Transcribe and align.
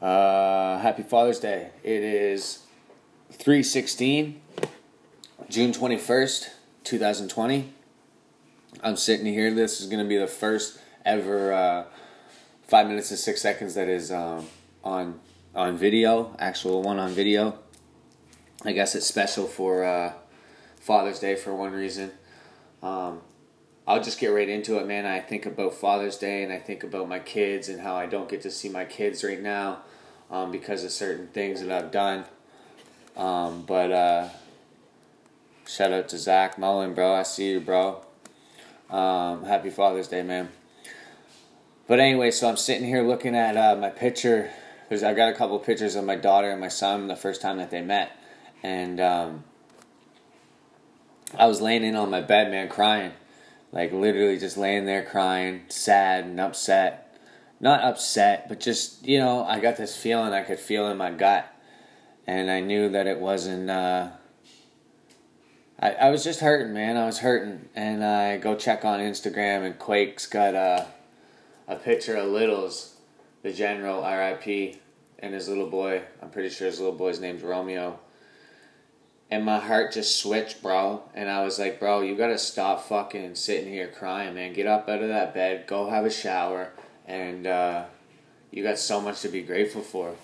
Uh, 0.00 0.78
happy 0.78 1.02
Father's 1.02 1.40
Day. 1.40 1.70
It 1.82 2.02
is 2.02 2.64
316, 3.32 4.38
June 5.48 5.72
21st, 5.72 6.50
2020. 6.84 7.72
I'm 8.82 8.96
sitting 8.96 9.24
here. 9.24 9.54
This 9.54 9.80
is 9.80 9.86
going 9.86 10.04
to 10.04 10.08
be 10.08 10.18
the 10.18 10.26
first 10.26 10.78
ever 11.06 11.50
uh, 11.50 11.84
5 12.64 12.88
minutes 12.88 13.10
and 13.10 13.18
6 13.18 13.40
seconds 13.40 13.74
that 13.74 13.88
is 13.88 14.12
um, 14.12 14.46
on 14.84 15.20
on 15.54 15.78
video, 15.78 16.36
actual 16.38 16.82
one 16.82 16.98
on 16.98 17.12
video. 17.12 17.58
I 18.66 18.72
guess 18.72 18.94
it's 18.94 19.06
special 19.06 19.46
for 19.46 19.82
uh, 19.82 20.12
Father's 20.78 21.20
Day 21.20 21.36
for 21.36 21.54
one 21.54 21.72
reason. 21.72 22.10
Um, 22.82 23.22
I'll 23.88 24.02
just 24.02 24.18
get 24.18 24.28
right 24.28 24.48
into 24.48 24.78
it, 24.78 24.86
man. 24.86 25.06
I 25.06 25.20
think 25.20 25.46
about 25.46 25.74
Father's 25.74 26.16
Day 26.16 26.42
and 26.42 26.52
I 26.52 26.58
think 26.58 26.82
about 26.82 27.08
my 27.08 27.20
kids 27.20 27.68
and 27.68 27.80
how 27.80 27.94
I 27.94 28.06
don't 28.06 28.28
get 28.28 28.42
to 28.42 28.50
see 28.50 28.68
my 28.68 28.84
kids 28.84 29.22
right 29.22 29.40
now 29.40 29.82
um, 30.28 30.50
because 30.50 30.82
of 30.82 30.90
certain 30.90 31.28
things 31.28 31.60
that 31.60 31.70
I've 31.70 31.92
done. 31.92 32.24
Um, 33.16 33.62
but 33.62 33.92
uh, 33.92 34.28
shout 35.68 35.92
out 35.92 36.08
to 36.08 36.18
Zach 36.18 36.58
Mullen, 36.58 36.94
bro. 36.94 37.14
I 37.14 37.22
see 37.22 37.50
you, 37.50 37.60
bro. 37.60 38.02
Um, 38.90 39.44
happy 39.44 39.70
Father's 39.70 40.08
Day, 40.08 40.22
man. 40.22 40.48
But 41.86 42.00
anyway, 42.00 42.32
so 42.32 42.48
I'm 42.48 42.56
sitting 42.56 42.88
here 42.88 43.04
looking 43.04 43.36
at 43.36 43.56
uh, 43.56 43.76
my 43.76 43.90
picture. 43.90 44.50
There's 44.88 45.04
I 45.04 45.14
got 45.14 45.28
a 45.28 45.32
couple 45.32 45.56
pictures 45.60 45.94
of 45.94 46.04
my 46.04 46.16
daughter 46.16 46.50
and 46.50 46.60
my 46.60 46.68
son 46.68 47.06
the 47.06 47.14
first 47.14 47.40
time 47.40 47.58
that 47.58 47.70
they 47.70 47.82
met, 47.82 48.10
and 48.64 49.00
um, 49.00 49.44
I 51.38 51.46
was 51.46 51.60
laying 51.60 51.84
in 51.84 51.94
on 51.94 52.10
my 52.10 52.20
bed, 52.20 52.50
man, 52.50 52.68
crying 52.68 53.12
like 53.72 53.92
literally 53.92 54.38
just 54.38 54.56
laying 54.56 54.86
there 54.86 55.04
crying, 55.04 55.62
sad 55.68 56.24
and 56.24 56.40
upset. 56.40 57.02
Not 57.58 57.82
upset, 57.82 58.48
but 58.48 58.60
just, 58.60 59.06
you 59.06 59.18
know, 59.18 59.44
I 59.44 59.60
got 59.60 59.76
this 59.76 59.96
feeling 59.96 60.32
I 60.32 60.42
could 60.42 60.58
feel 60.58 60.88
in 60.88 60.96
my 60.96 61.10
gut. 61.10 61.52
And 62.26 62.50
I 62.50 62.60
knew 62.60 62.90
that 62.90 63.06
it 63.06 63.18
wasn't, 63.18 63.70
uh, 63.70 64.10
I, 65.78 65.92
I 65.92 66.10
was 66.10 66.22
just 66.24 66.40
hurting, 66.40 66.74
man. 66.74 66.96
I 66.96 67.06
was 67.06 67.20
hurting. 67.20 67.68
And 67.74 68.04
I 68.04 68.36
go 68.36 68.56
check 68.56 68.84
on 68.84 69.00
Instagram, 69.00 69.64
and 69.64 69.78
Quake's 69.78 70.26
got 70.26 70.54
a, 70.54 70.86
a 71.66 71.76
picture 71.76 72.16
of 72.16 72.28
Littles, 72.28 72.96
the 73.42 73.52
general, 73.52 74.02
RIP, 74.02 74.76
and 75.18 75.34
his 75.34 75.48
little 75.48 75.70
boy. 75.70 76.02
I'm 76.20 76.30
pretty 76.30 76.50
sure 76.50 76.66
his 76.66 76.78
little 76.78 76.96
boy's 76.96 77.20
name's 77.20 77.42
Romeo 77.42 78.00
and 79.30 79.44
my 79.44 79.58
heart 79.58 79.92
just 79.92 80.20
switched, 80.20 80.62
bro. 80.62 81.02
And 81.14 81.28
I 81.28 81.42
was 81.42 81.58
like, 81.58 81.80
bro, 81.80 82.00
you 82.00 82.16
gotta 82.16 82.38
stop 82.38 82.86
fucking 82.86 83.34
sitting 83.34 83.72
here 83.72 83.88
crying, 83.88 84.34
man. 84.34 84.52
Get 84.52 84.66
up 84.66 84.88
out 84.88 85.02
of 85.02 85.08
that 85.08 85.34
bed, 85.34 85.66
go 85.66 85.90
have 85.90 86.04
a 86.04 86.10
shower, 86.10 86.72
and 87.06 87.46
uh, 87.46 87.84
you 88.50 88.62
got 88.62 88.78
so 88.78 89.00
much 89.00 89.20
to 89.22 89.28
be 89.28 89.42
grateful 89.42 89.82
for. 89.82 90.14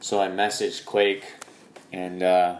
So 0.00 0.20
I 0.20 0.28
messaged 0.28 0.84
Quake, 0.84 1.24
and 1.92 2.22
uh, 2.22 2.58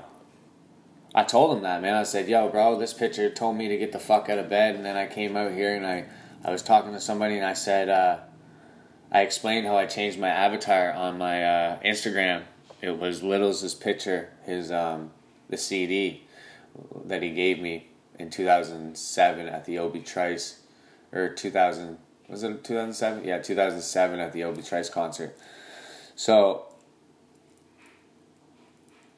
I 1.15 1.23
told 1.25 1.57
him 1.57 1.63
that, 1.63 1.83
man. 1.83 1.95
I 1.95 2.03
said, 2.03 2.29
yo, 2.29 2.49
bro, 2.49 2.79
this 2.79 2.93
picture 2.93 3.31
told 3.31 3.57
me 3.57 3.69
to 3.69 3.77
get 3.77 3.93
the 3.93 3.99
fuck 3.99 4.29
out 4.29 4.39
of 4.39 4.49
bed, 4.49 4.75
and 4.75 4.85
then 4.85 4.97
I 4.97 5.07
came 5.07 5.37
out 5.37 5.53
here 5.53 5.75
and 5.75 5.87
I, 5.87 6.07
I 6.45 6.51
was 6.51 6.63
talking 6.63 6.93
to 6.93 7.01
somebody, 7.01 7.37
and 7.37 7.47
I 7.47 7.53
said, 7.53 7.89
uh, 7.89 8.19
I 9.13 9.21
explained 9.21 9.67
how 9.67 9.77
I 9.77 9.87
changed 9.87 10.19
my 10.19 10.29
avatar 10.29 10.93
on 10.93 11.17
my 11.17 11.45
uh, 11.45 11.79
Instagram. 11.85 12.43
It 12.83 12.99
was 12.99 13.23
Littles' 13.23 13.75
picture, 13.75 14.31
his 14.45 14.73
um, 14.73 15.11
the 15.49 15.57
CD 15.57 16.25
that 17.05 17.23
he 17.23 17.31
gave 17.31 17.61
me 17.61 17.89
in 18.19 18.31
2007 18.31 19.49
at 19.49 19.65
the 19.65 19.79
Obi 19.79 20.01
Trice, 20.01 20.61
or 21.13 21.29
2000 21.29 21.99
was 22.29 22.43
it 22.43 22.65
2007? 22.65 23.25
Yeah, 23.25 23.39
2007 23.39 24.19
at 24.19 24.33
the 24.33 24.45
Obi 24.45 24.63
Trice 24.63 24.91
concert. 24.91 25.37
So 26.17 26.67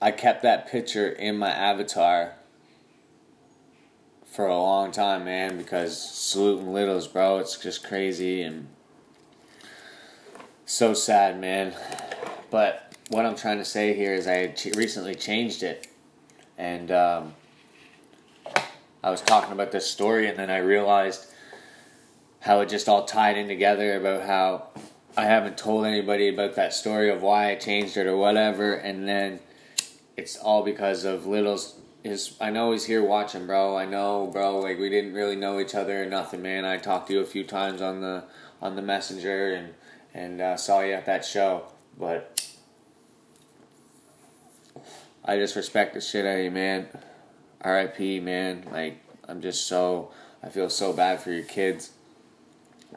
I 0.00 0.10
kept 0.10 0.42
that 0.42 0.68
picture 0.68 1.08
in 1.08 1.38
my 1.38 1.50
avatar 1.50 2.34
for 4.26 4.46
a 4.46 4.56
long 4.56 4.92
time, 4.92 5.24
man, 5.24 5.56
because 5.56 6.00
saluting 6.00 6.72
littles, 6.72 7.08
bro, 7.08 7.38
it's 7.38 7.58
just 7.58 7.82
crazy 7.82 8.42
and 8.42 8.68
so 10.66 10.92
sad, 10.94 11.40
man. 11.40 11.74
But 12.50 12.94
what 13.08 13.24
I'm 13.24 13.34
trying 13.34 13.58
to 13.58 13.64
say 13.64 13.94
here 13.94 14.12
is 14.12 14.28
I 14.28 14.54
recently 14.76 15.14
changed 15.14 15.62
it 15.62 15.87
and 16.58 16.90
um, 16.90 17.34
I 19.02 19.10
was 19.10 19.22
talking 19.22 19.52
about 19.52 19.72
this 19.72 19.88
story, 19.88 20.28
and 20.28 20.38
then 20.38 20.50
I 20.50 20.58
realized 20.58 21.26
how 22.40 22.60
it 22.60 22.68
just 22.68 22.88
all 22.88 23.04
tied 23.04 23.38
in 23.38 23.48
together 23.48 23.96
about 23.96 24.22
how 24.22 24.68
I 25.16 25.24
haven't 25.24 25.56
told 25.56 25.86
anybody 25.86 26.28
about 26.28 26.56
that 26.56 26.74
story 26.74 27.10
of 27.10 27.22
why 27.22 27.50
I 27.50 27.54
changed 27.54 27.96
it 27.96 28.06
or 28.06 28.16
whatever, 28.16 28.74
and 28.74 29.08
then 29.08 29.40
it's 30.16 30.36
all 30.36 30.62
because 30.62 31.04
of 31.04 31.26
Little's. 31.26 31.76
His, 32.04 32.36
I 32.40 32.50
know 32.50 32.72
he's 32.72 32.84
here 32.84 33.02
watching, 33.02 33.46
bro. 33.46 33.76
I 33.76 33.84
know, 33.84 34.28
bro. 34.32 34.58
Like 34.60 34.78
we 34.78 34.88
didn't 34.88 35.14
really 35.14 35.36
know 35.36 35.58
each 35.60 35.74
other 35.74 36.02
or 36.02 36.06
nothing, 36.06 36.42
man. 36.42 36.64
I 36.64 36.76
talked 36.76 37.08
to 37.08 37.14
you 37.14 37.20
a 37.20 37.26
few 37.26 37.44
times 37.44 37.80
on 37.82 38.00
the 38.00 38.24
on 38.60 38.76
the 38.76 38.82
messenger 38.82 39.52
and 39.52 39.74
and 40.14 40.40
uh, 40.40 40.56
saw 40.56 40.80
you 40.80 40.92
at 40.92 41.06
that 41.06 41.24
show, 41.24 41.64
but 41.98 42.47
I 45.28 45.36
just 45.36 45.56
respect 45.56 45.92
the 45.92 46.00
shit 46.00 46.24
out 46.24 46.38
of 46.38 46.44
you, 46.44 46.50
man. 46.50 46.88
R.I.P. 47.60 48.18
Man. 48.20 48.66
Like 48.72 48.98
I'm 49.28 49.42
just 49.42 49.66
so 49.66 50.10
I 50.42 50.48
feel 50.48 50.70
so 50.70 50.94
bad 50.94 51.20
for 51.20 51.30
your 51.30 51.44
kids. 51.44 51.90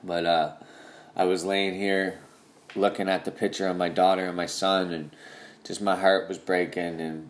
But 0.02 0.26
uh, 0.26 0.54
I 1.14 1.26
was 1.26 1.44
laying 1.44 1.76
here 1.76 2.20
looking 2.74 3.10
at 3.10 3.26
the 3.26 3.32
picture 3.32 3.68
of 3.68 3.76
my 3.76 3.90
daughter 3.90 4.26
and 4.28 4.38
my 4.38 4.46
son, 4.46 4.94
and 4.94 5.12
just 5.66 5.82
my 5.82 5.98
heart 5.98 6.30
was 6.30 6.38
breaking. 6.38 7.02
And 7.02 7.28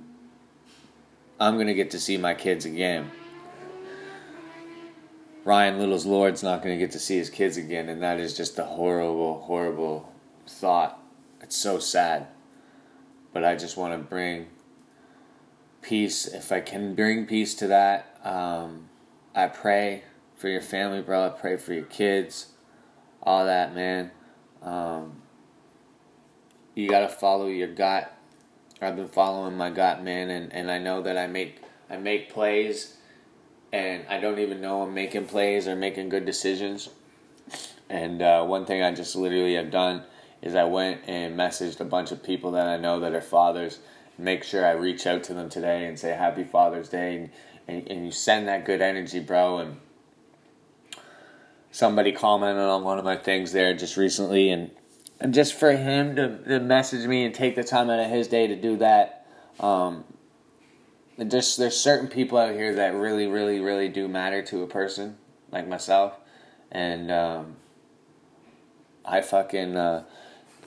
I'm 1.39 1.57
gonna 1.57 1.73
get 1.73 1.89
to 1.91 1.99
see 1.99 2.17
my 2.17 2.35
kids 2.35 2.65
again. 2.65 3.09
Ryan 5.43 5.79
Little's 5.79 6.05
Lord's 6.05 6.43
not 6.43 6.61
gonna 6.61 6.77
get 6.77 6.91
to 6.91 6.99
see 6.99 7.17
his 7.17 7.31
kids 7.31 7.57
again, 7.57 7.89
and 7.89 8.03
that 8.03 8.19
is 8.19 8.37
just 8.37 8.59
a 8.59 8.65
horrible, 8.65 9.41
horrible 9.41 10.13
thought. 10.45 11.01
It's 11.41 11.57
so 11.57 11.79
sad. 11.79 12.27
But 13.33 13.43
I 13.43 13.55
just 13.55 13.77
want 13.77 13.93
to 13.93 14.07
bring 14.07 14.45
peace. 15.81 16.27
If 16.27 16.51
I 16.51 16.61
can 16.61 16.95
bring 16.95 17.25
peace 17.25 17.55
to 17.55 17.67
that, 17.67 18.17
um, 18.23 18.89
I 19.35 19.47
pray 19.47 20.03
for 20.35 20.47
your 20.47 20.61
family, 20.61 21.01
bro. 21.01 21.25
I 21.25 21.29
pray 21.29 21.57
for 21.57 21.73
your 21.73 21.85
kids, 21.85 22.47
all 23.21 23.45
that, 23.45 23.73
man. 23.75 24.11
Um, 24.61 25.21
you 26.75 26.89
gotta 26.89 27.09
follow 27.09 27.47
your 27.47 27.67
gut. 27.67 28.15
I've 28.81 28.95
been 28.95 29.07
following 29.07 29.57
my 29.57 29.69
gut, 29.69 30.03
man, 30.03 30.29
and, 30.29 30.51
and 30.53 30.71
I 30.71 30.79
know 30.79 31.01
that 31.03 31.17
I 31.17 31.27
make 31.27 31.61
I 31.89 31.97
make 31.97 32.31
plays, 32.31 32.97
and 33.73 34.05
I 34.07 34.19
don't 34.19 34.39
even 34.39 34.61
know 34.61 34.81
I'm 34.81 34.93
making 34.93 35.25
plays 35.27 35.67
or 35.67 35.75
making 35.75 36.09
good 36.09 36.25
decisions. 36.25 36.89
And 37.89 38.21
uh, 38.21 38.45
one 38.45 38.65
thing 38.65 38.81
I 38.81 38.93
just 38.93 39.15
literally 39.15 39.55
have 39.55 39.69
done 39.69 40.03
is 40.41 40.55
I 40.55 40.63
went 40.63 41.01
and 41.07 41.37
messaged 41.37 41.79
a 41.81 41.85
bunch 41.85 42.11
of 42.11 42.23
people 42.23 42.51
that 42.51 42.67
I 42.67 42.77
know 42.77 43.01
that 43.01 43.13
are 43.13 43.21
fathers 43.21 43.79
make 44.21 44.43
sure 44.43 44.65
I 44.65 44.71
reach 44.71 45.07
out 45.07 45.23
to 45.25 45.33
them 45.33 45.49
today 45.49 45.85
and 45.85 45.97
say 45.97 46.11
Happy 46.11 46.43
Father's 46.43 46.89
Day, 46.89 47.15
and, 47.15 47.29
and, 47.67 47.87
and 47.89 48.05
you 48.05 48.11
send 48.11 48.47
that 48.47 48.65
good 48.65 48.81
energy, 48.81 49.19
bro. 49.19 49.59
And 49.59 49.77
somebody 51.71 52.11
commented 52.11 52.63
on 52.63 52.83
one 52.83 52.99
of 52.99 53.05
my 53.05 53.17
things 53.17 53.51
there 53.51 53.73
just 53.75 53.97
recently, 53.97 54.49
and 54.49 54.71
and 55.19 55.33
just 55.33 55.53
for 55.53 55.71
him 55.71 56.15
to, 56.15 56.37
to 56.45 56.59
message 56.59 57.07
me 57.07 57.25
and 57.25 57.33
take 57.33 57.55
the 57.55 57.63
time 57.63 57.89
out 57.89 57.99
of 57.99 58.09
his 58.09 58.27
day 58.27 58.47
to 58.47 58.55
do 58.55 58.77
that. 58.77 59.25
Um, 59.59 60.03
just 61.27 61.57
there's 61.57 61.77
certain 61.77 62.07
people 62.07 62.37
out 62.37 62.55
here 62.55 62.73
that 62.75 62.95
really, 62.95 63.27
really, 63.27 63.59
really 63.59 63.89
do 63.89 64.07
matter 64.07 64.41
to 64.43 64.63
a 64.63 64.67
person 64.67 65.17
like 65.51 65.67
myself, 65.67 66.17
and 66.71 67.11
um, 67.11 67.55
I 69.05 69.21
fucking 69.21 69.75
uh, 69.75 70.03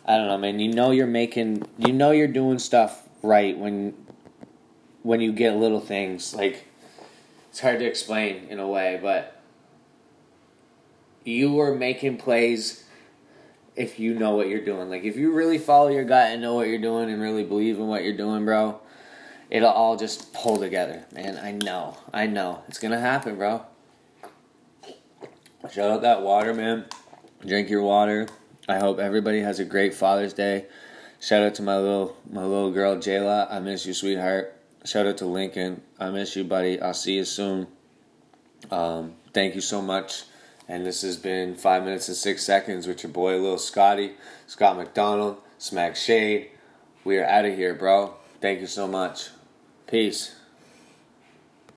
I 0.06 0.16
don't 0.16 0.28
know, 0.28 0.38
man. 0.38 0.60
You 0.60 0.72
know 0.72 0.90
you're 0.90 1.06
making, 1.06 1.66
you 1.78 1.92
know 1.92 2.10
you're 2.10 2.28
doing 2.28 2.58
stuff 2.58 3.08
right 3.24 3.56
when 3.58 3.94
when 5.02 5.20
you 5.20 5.32
get 5.32 5.56
little 5.56 5.80
things 5.80 6.34
like 6.34 6.68
it's 7.50 7.60
hard 7.60 7.78
to 7.78 7.84
explain 7.84 8.48
in 8.48 8.58
a 8.58 8.66
way, 8.66 8.98
but 9.00 9.40
you 11.24 11.60
are 11.60 11.74
making 11.74 12.16
plays 12.16 12.84
if 13.76 13.98
you 13.98 14.14
know 14.14 14.34
what 14.34 14.48
you're 14.48 14.64
doing. 14.64 14.90
Like 14.90 15.04
if 15.04 15.16
you 15.16 15.32
really 15.32 15.58
follow 15.58 15.88
your 15.88 16.04
gut 16.04 16.32
and 16.32 16.42
know 16.42 16.54
what 16.54 16.68
you're 16.68 16.78
doing 16.78 17.10
and 17.10 17.20
really 17.20 17.44
believe 17.44 17.78
in 17.78 17.86
what 17.86 18.02
you're 18.02 18.16
doing, 18.16 18.44
bro, 18.44 18.80
it'll 19.50 19.70
all 19.70 19.96
just 19.96 20.32
pull 20.32 20.56
together, 20.56 21.04
man. 21.12 21.38
I 21.38 21.52
know. 21.52 21.96
I 22.12 22.26
know. 22.26 22.62
It's 22.68 22.78
gonna 22.78 23.00
happen, 23.00 23.36
bro. 23.36 23.64
Shout 25.72 25.90
out 25.90 26.02
that 26.02 26.22
water, 26.22 26.52
man. 26.52 26.84
Drink 27.46 27.70
your 27.70 27.82
water. 27.82 28.28
I 28.68 28.78
hope 28.78 28.98
everybody 28.98 29.40
has 29.40 29.60
a 29.60 29.64
great 29.64 29.94
Father's 29.94 30.32
Day. 30.34 30.66
Shout 31.24 31.42
out 31.42 31.54
to 31.54 31.62
my 31.62 31.78
little 31.78 32.18
my 32.30 32.42
little 32.44 32.70
girl 32.70 32.96
Jayla. 32.96 33.50
I 33.50 33.58
miss 33.58 33.86
you, 33.86 33.94
sweetheart. 33.94 34.54
Shout 34.84 35.06
out 35.06 35.16
to 35.18 35.24
Lincoln. 35.24 35.80
I 35.98 36.10
miss 36.10 36.36
you, 36.36 36.44
buddy. 36.44 36.78
I'll 36.78 36.92
see 36.92 37.14
you 37.14 37.24
soon. 37.24 37.66
Um, 38.70 39.14
thank 39.32 39.54
you 39.54 39.62
so 39.62 39.80
much. 39.80 40.24
And 40.68 40.84
this 40.84 41.00
has 41.00 41.16
been 41.16 41.54
five 41.54 41.82
minutes 41.82 42.08
and 42.08 42.16
six 42.16 42.44
seconds 42.44 42.86
with 42.86 43.02
your 43.02 43.10
boy, 43.10 43.38
little 43.38 43.56
Scotty, 43.56 44.12
Scott 44.46 44.76
McDonald. 44.76 45.38
Smack 45.56 45.96
Shade. 45.96 46.50
We 47.04 47.16
are 47.16 47.24
out 47.24 47.46
of 47.46 47.56
here, 47.56 47.72
bro. 47.72 48.16
Thank 48.42 48.60
you 48.60 48.66
so 48.66 48.86
much. 48.86 49.30
Peace. 49.86 50.34